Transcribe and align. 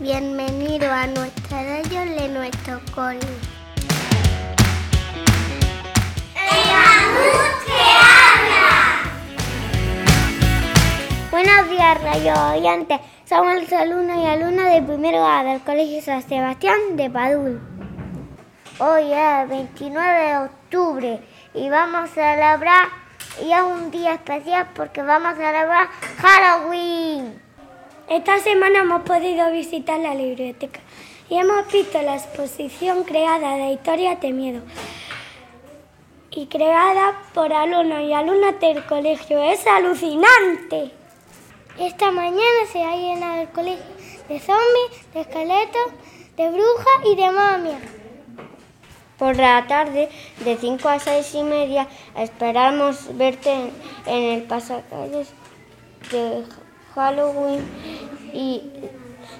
Bienvenido 0.00 0.90
a 0.90 1.06
nuestro 1.08 1.58
radio 1.58 2.00
de 2.00 2.28
nuestro 2.28 2.80
cole. 2.94 3.20
Buenos 11.30 11.68
días, 11.68 12.02
radio 12.02 12.32
oyentes. 12.50 12.98
Somos 13.26 13.56
los 13.56 13.72
alumnos 13.74 14.16
y 14.16 14.26
alumnas 14.26 14.72
del 14.72 14.86
primero 14.86 15.22
A 15.22 15.44
del 15.44 15.60
Colegio 15.60 16.00
San 16.00 16.26
Sebastián 16.26 16.96
de 16.96 17.10
Padul. 17.10 17.60
Hoy 18.78 19.12
es 19.12 19.48
29 19.50 20.18
de 20.18 20.38
octubre 20.38 21.20
y 21.52 21.68
vamos 21.68 22.04
a 22.04 22.06
celebrar, 22.06 22.88
y 23.44 23.52
es 23.52 23.60
un 23.60 23.90
día 23.90 24.14
especial 24.14 24.66
porque 24.74 25.02
vamos 25.02 25.34
a 25.34 25.36
celebrar 25.36 25.88
Halloween. 26.22 27.49
Esta 28.10 28.40
semana 28.40 28.80
hemos 28.80 29.02
podido 29.02 29.52
visitar 29.52 30.00
la 30.00 30.16
biblioteca 30.16 30.80
y 31.28 31.36
hemos 31.36 31.70
visto 31.72 32.02
la 32.02 32.16
exposición 32.16 33.04
creada 33.04 33.54
de 33.54 33.74
historias 33.74 34.20
de 34.20 34.32
miedo 34.32 34.62
y 36.32 36.46
creada 36.46 37.22
por 37.32 37.52
alumnos 37.52 38.00
y 38.00 38.12
alumnas 38.12 38.58
del 38.58 38.84
colegio. 38.86 39.40
Es 39.40 39.64
alucinante. 39.64 40.90
Esta 41.78 42.10
mañana 42.10 42.66
se 42.72 42.82
ha 42.82 42.96
llenado 42.96 43.42
el 43.42 43.48
colegio 43.50 43.84
de 44.28 44.40
zombies, 44.40 45.14
de 45.14 45.20
esqueletos, 45.20 45.92
de 46.36 46.50
brujas 46.50 47.04
y 47.04 47.14
de 47.14 47.30
momias. 47.30 47.82
Por 49.18 49.36
la 49.36 49.64
tarde, 49.68 50.08
de 50.44 50.56
5 50.56 50.88
a 50.88 50.98
6 50.98 51.32
y 51.36 51.42
media, 51.44 51.86
esperamos 52.16 53.16
verte 53.16 53.52
en, 53.52 53.72
en 54.06 54.24
el 54.32 54.42
pasacalles 54.42 55.28
de 56.10 56.44
Halloween 56.94 57.64
y 58.32 58.62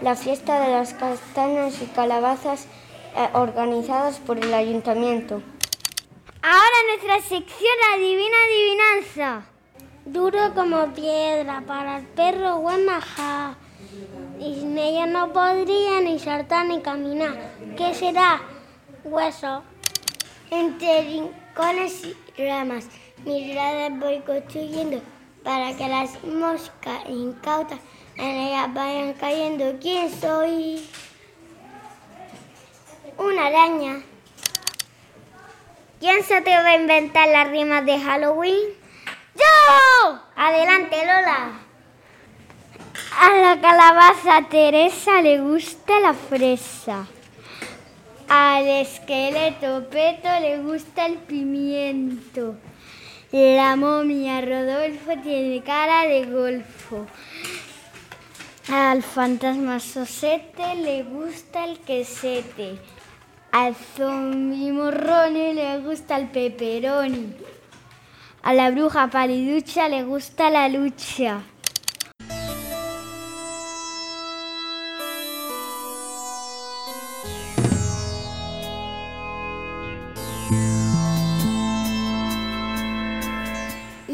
la 0.00 0.14
fiesta 0.14 0.60
de 0.60 0.72
las 0.72 0.94
castañas 0.94 1.80
y 1.82 1.86
calabazas 1.86 2.66
eh, 3.16 3.28
organizadas 3.32 4.18
por 4.18 4.38
el 4.38 4.52
ayuntamiento. 4.52 5.42
Ahora 6.42 6.76
nuestra 6.88 7.20
sección 7.22 7.76
Adivina 7.94 8.36
Adivinanza. 8.46 9.46
Duro 10.04 10.54
como 10.54 10.92
piedra, 10.92 11.62
para 11.66 11.98
el 11.98 12.06
perro 12.06 12.58
buen 12.58 12.84
majá. 12.84 13.56
Y 14.38 14.54
sin 14.60 14.78
ella 14.78 15.06
no 15.06 15.32
podría 15.32 16.00
ni 16.00 16.18
saltar 16.18 16.66
ni 16.66 16.80
caminar. 16.80 17.34
¿Qué 17.76 17.94
será? 17.94 18.42
Hueso. 19.02 19.62
Entre 20.50 21.02
rincones 21.02 22.04
y 22.04 22.46
ramas, 22.46 22.86
miradas 23.24 23.98
voy 23.98 24.20
construyendo 24.20 25.00
para 25.42 25.76
que 25.76 25.88
las 25.88 26.22
moscas 26.22 27.08
incautas 27.08 27.80
en 28.18 28.36
ellas 28.36 28.72
vayan 28.72 29.14
cayendo. 29.14 29.78
¿Quién 29.80 30.10
soy? 30.20 30.88
Una 33.18 33.46
araña. 33.46 34.02
¿Quién 36.00 36.22
se 36.22 36.36
atreve 36.36 36.68
a 36.68 36.76
inventar 36.76 37.28
las 37.28 37.48
rimas 37.48 37.84
de 37.86 37.98
Halloween? 37.98 38.60
¡Yo! 39.34 40.20
Adelante, 40.36 40.96
Lola. 40.96 41.60
A 43.18 43.30
la 43.30 43.60
calabaza 43.60 44.48
Teresa 44.50 45.22
le 45.22 45.40
gusta 45.40 45.98
la 46.00 46.12
fresa. 46.12 47.06
Al 48.28 48.66
esqueleto 48.66 49.88
Peto 49.88 50.28
le 50.40 50.58
gusta 50.58 51.06
el 51.06 51.14
pimiento. 51.14 52.56
La 53.32 53.76
momia 53.76 54.40
Rodolfo 54.40 55.12
tiene 55.22 55.62
cara 55.62 56.06
de 56.06 56.26
golfo. 56.26 57.06
Al 58.68 59.04
fantasma 59.04 59.78
Sosete 59.78 60.74
le 60.74 61.04
gusta 61.04 61.64
el 61.64 61.78
quesete. 61.78 62.76
Al 63.52 63.76
zombi 63.76 64.72
morrone 64.72 65.54
le 65.54 65.78
gusta 65.78 66.16
el 66.16 66.26
peperoni. 66.26 67.32
A 68.42 68.52
la 68.54 68.72
bruja 68.72 69.06
paliducha 69.06 69.88
le 69.88 70.02
gusta 70.02 70.50
la 70.50 70.68
lucha. 70.68 71.44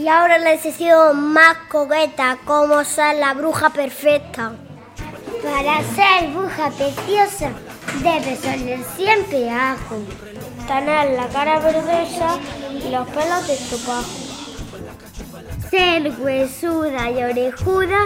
Y 0.03 0.09
ahora 0.09 0.37
la 0.39 0.59
sesión 0.59 1.33
más 1.33 1.57
coqueta, 1.69 2.37
como 2.45 2.83
ser 2.83 3.19
la 3.19 3.35
bruja 3.35 3.71
perfecta. 3.71 4.51
Para 5.45 5.79
ser 5.95 6.31
bruja 6.33 6.71
preciosa, 6.71 7.51
debe 8.03 8.37
oler 8.53 8.81
siempre 8.97 9.49
ajo. 9.49 9.99
Tener 10.67 11.13
la 11.13 11.29
cara 11.29 11.61
verdosa 11.61 12.37
y 12.73 12.91
los 12.91 13.09
pelos 13.11 13.47
de 13.47 13.55
estopajo. 13.55 14.11
Ser 15.71 16.13
huesuda 16.19 17.09
y 17.09 17.23
orejuda 17.23 17.99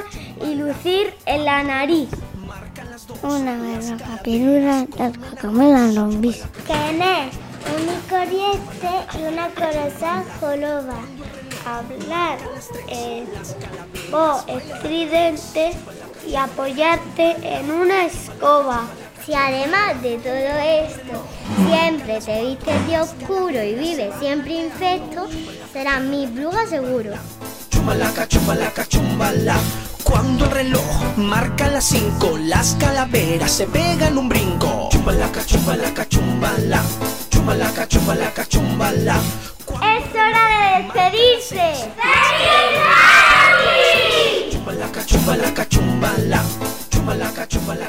y 0.45 0.55
lucir 0.55 1.15
en 1.25 1.47
la 1.47 1.63
nariz. 1.63 2.11
Una 3.23 3.57
garrafa 3.57 4.23
peluda 4.23 4.85
del 4.85 5.19
cacamela 5.19 5.87
lombriz. 5.93 6.45
Tener 6.67 7.31
un 7.75 8.01
corriente 8.11 8.91
y 9.19 9.33
una 9.33 9.49
corazón 9.49 10.25
joloba. 10.39 11.01
Hablar 11.67 12.39
en 12.87 13.27
voz 14.13 14.45
estridente 14.47 15.73
y 16.25 16.37
apoyarte 16.37 17.37
en 17.43 17.73
una 17.73 18.07
escoba. 18.07 18.85
Si 19.25 19.35
además 19.35 20.01
de 20.01 20.17
todo 20.19 20.33
esto 20.33 21.27
siempre 21.67 22.21
te 22.21 22.45
vistes 22.45 22.87
de 22.87 23.01
oscuro 23.01 23.61
y 23.65 23.75
vives 23.75 24.15
siempre 24.21 24.65
infecto, 24.65 25.27
serás 25.73 26.03
mi 26.03 26.27
bruja 26.27 26.69
seguro. 26.69 27.15
Chumbalaca, 27.71 28.29
chumbalaca, 28.29 28.87
chumbala. 28.87 29.57
Cuando 30.05 30.45
el 30.45 30.53
reloj 30.53 31.17
marca 31.17 31.69
las 31.69 31.87
5, 31.87 32.39
las 32.45 32.77
calaveras 32.79 33.51
se 33.51 33.67
pegan 33.67 34.17
un 34.17 34.29
brinco. 34.29 34.89
Chumbalaca, 34.93 35.45
chumbalaca, 35.45 36.09
chumbala. 36.09 36.81
Chumbalaca, 37.29 37.89
chumbalaca, 37.89 38.47
chumbala. 38.47 39.21
¡Es 41.39 41.53
hora 41.53 41.65
de 41.65 41.71
despedirse! 41.77 42.01
Chumbalaca, 44.51 45.05
chumbalaca, 45.05 45.69
chumbala. 45.69 46.43
Chumbalaca, 46.89 46.89
chumbalaca, 46.89 47.49
chumbala. 47.49 47.86